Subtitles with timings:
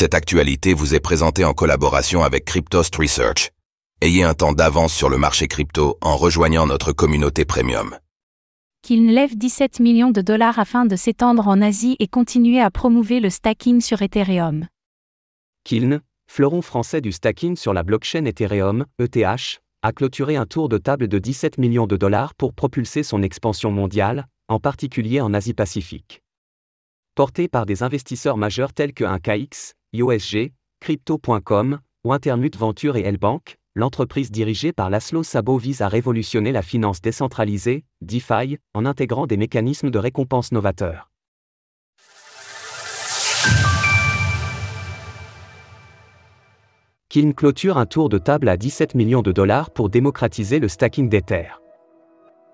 [0.00, 3.50] Cette actualité vous est présentée en collaboration avec Cryptost Research.
[4.00, 7.98] Ayez un temps d'avance sur le marché crypto en rejoignant notre communauté premium.
[8.82, 13.20] Kiln lève 17 millions de dollars afin de s'étendre en Asie et continuer à promouvoir
[13.20, 14.68] le stacking sur Ethereum.
[15.64, 20.78] Kiln, fleuron français du stacking sur la blockchain Ethereum, ETH, a clôturé un tour de
[20.78, 26.22] table de 17 millions de dollars pour propulser son expansion mondiale, en particulier en Asie-Pacifique.
[27.16, 34.30] Porté par des investisseurs majeurs tels que 1KX, USG, Crypto.com, Wintermute Venture et L-Bank, l'entreprise
[34.30, 39.90] dirigée par Laszlo Sabo vise à révolutionner la finance décentralisée, DeFi, en intégrant des mécanismes
[39.90, 41.10] de récompense novateurs.
[47.08, 51.08] Kiln clôture un tour de table à 17 millions de dollars pour démocratiser le stacking
[51.08, 51.46] d'Ether.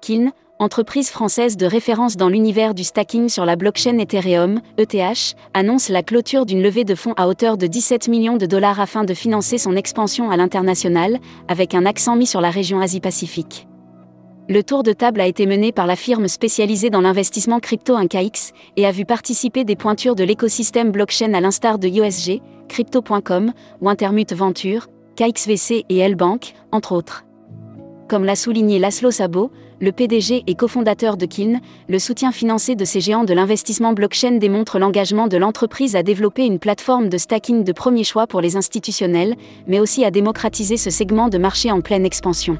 [0.00, 5.88] Kiln, entreprise française de référence dans l'univers du stacking sur la blockchain Ethereum, ETH, annonce
[5.88, 9.14] la clôture d'une levée de fonds à hauteur de 17 millions de dollars afin de
[9.14, 11.18] financer son expansion à l'international,
[11.48, 13.66] avec un accent mis sur la région Asie-Pacifique.
[14.48, 18.52] Le tour de table a été mené par la firme spécialisée dans l'investissement crypto 1KX
[18.76, 24.34] et a vu participer des pointures de l'écosystème blockchain à l'instar de USG, Crypto.com, Wintermute
[24.34, 27.24] Venture, KXVC et L-Bank, entre autres.
[28.08, 32.84] Comme l'a souligné Laszlo Sabo, le PDG et cofondateur de Kiln, le soutien financier de
[32.84, 37.64] ces géants de l'investissement blockchain démontre l'engagement de l'entreprise à développer une plateforme de stacking
[37.64, 41.80] de premier choix pour les institutionnels, mais aussi à démocratiser ce segment de marché en
[41.80, 42.58] pleine expansion.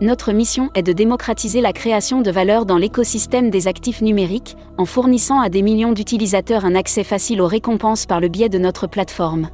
[0.00, 4.84] Notre mission est de démocratiser la création de valeur dans l'écosystème des actifs numériques, en
[4.84, 8.86] fournissant à des millions d'utilisateurs un accès facile aux récompenses par le biais de notre
[8.86, 9.48] plateforme.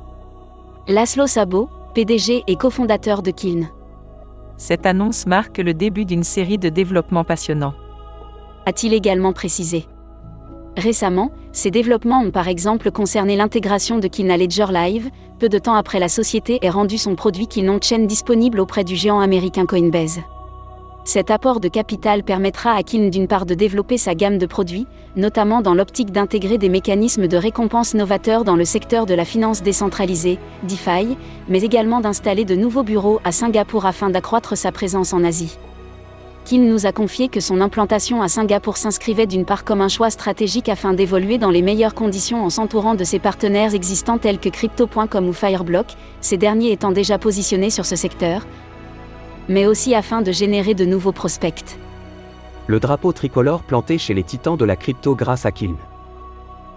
[0.89, 3.69] Laszlo Sabo, PDG et cofondateur de Kiln.
[4.61, 7.73] Cette annonce marque le début d'une série de développements passionnants.
[8.67, 9.87] A-t-il également précisé?
[10.77, 15.57] Récemment, ces développements ont par exemple concerné l'intégration de Kiln à Ledger Live, peu de
[15.57, 19.65] temps après la société ait rendu son produit Kiln on-chain disponible auprès du géant américain
[19.65, 20.21] Coinbase.
[21.13, 24.87] Cet apport de capital permettra à Kiln d'une part de développer sa gamme de produits,
[25.17, 29.61] notamment dans l'optique d'intégrer des mécanismes de récompense novateurs dans le secteur de la finance
[29.61, 31.17] décentralisée, DeFi,
[31.49, 35.59] mais également d'installer de nouveaux bureaux à Singapour afin d'accroître sa présence en Asie.
[36.45, 40.11] Kiln nous a confié que son implantation à Singapour s'inscrivait d'une part comme un choix
[40.11, 44.49] stratégique afin d'évoluer dans les meilleures conditions en s'entourant de ses partenaires existants tels que
[44.49, 45.87] Crypto.com ou Fireblock,
[46.21, 48.47] ces derniers étant déjà positionnés sur ce secteur,
[49.51, 51.77] mais aussi afin de générer de nouveaux prospects.
[52.69, 55.77] Le drapeau tricolore planté chez les titans de la crypto grâce à Kiln.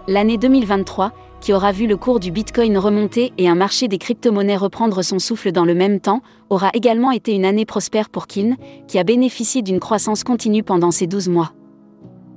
[0.08, 4.56] L'année 2023, qui aura vu le cours du Bitcoin remonter et un marché des crypto-monnaies
[4.56, 6.20] reprendre son souffle dans le même temps,
[6.50, 8.56] aura également été une année prospère pour Kiln,
[8.88, 11.52] qui a bénéficié d'une croissance continue pendant ces 12 mois.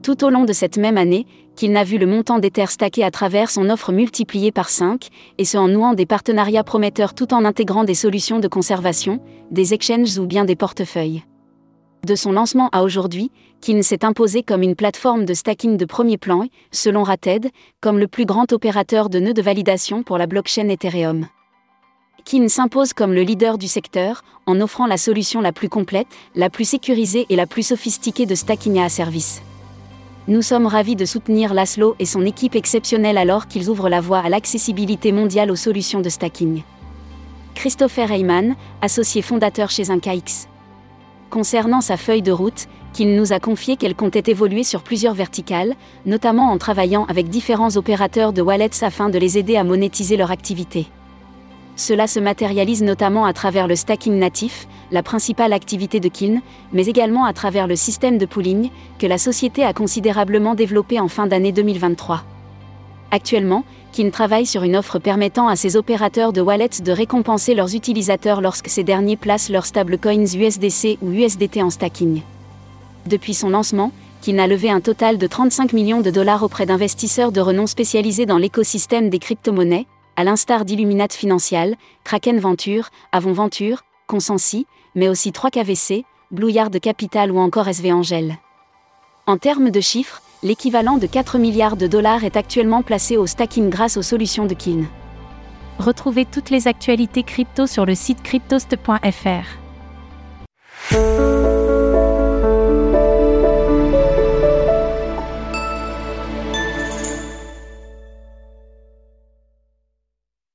[0.08, 1.26] Tout au long de cette même année,
[1.58, 5.10] Kiln a vu le montant des terres stacké à travers son offre multipliée par 5,
[5.38, 9.20] et ce en nouant des partenariats prometteurs tout en intégrant des solutions de conservation,
[9.52, 11.26] des exchanges ou bien des portefeuilles.
[12.06, 16.18] De son lancement à aujourd'hui, Kiln s'est imposé comme une plateforme de stacking de premier
[16.18, 17.50] plan et, selon Rated,
[17.82, 21.28] comme le plus grand opérateur de nœuds de validation pour la blockchain Ethereum.
[22.24, 26.50] Kiln s'impose comme le leader du secteur, en offrant la solution la plus complète, la
[26.50, 29.42] plus sécurisée et la plus sophistiquée de stacking à service.
[30.30, 34.20] Nous sommes ravis de soutenir Laszlo et son équipe exceptionnelle alors qu'ils ouvrent la voie
[34.20, 36.64] à l'accessibilité mondiale aux solutions de stacking.
[37.56, 40.48] Christopher Heyman, associé fondateur chez 1KX.
[41.30, 45.76] Concernant sa feuille de route, qu'il nous a confié qu'elle comptait évoluer sur plusieurs verticales,
[46.06, 50.32] notamment en travaillant avec différents opérateurs de wallets afin de les aider à monétiser leur
[50.32, 50.88] activité.
[51.78, 56.42] Cela se matérialise notamment à travers le stacking natif, la principale activité de Kiln,
[56.74, 61.08] mais également à travers le système de pooling, que la société a considérablement développé en
[61.08, 62.24] fin d'année 2023.
[63.12, 67.76] Actuellement, Kiln travaille sur une offre permettant à ses opérateurs de wallets de récompenser leurs
[67.76, 72.24] utilisateurs lorsque ces derniers placent leurs stablecoins USDC ou USDT en stacking.
[73.06, 77.32] Depuis son lancement, Kiln a levé un total de 35 millions de dollars auprès d'investisseurs
[77.32, 79.86] de renom spécialisés dans l'écosystème des crypto-monnaies,
[80.18, 84.66] à l'instar d'Illuminate Financial, Kraken Venture, Avon Venture, Consensi,
[84.96, 88.38] mais aussi 3KVC, Blue Yard Capital ou encore SV Angel.
[89.28, 93.70] En termes de chiffres, l'équivalent de 4 milliards de dollars est actuellement placé au stacking
[93.70, 94.88] grâce aux solutions de Kiln.
[95.80, 99.46] Retrouvez toutes les actualités crypto sur le site cryptost.fr.